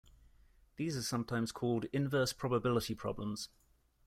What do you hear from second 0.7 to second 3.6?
These are sometimes called "inverse probability" problems.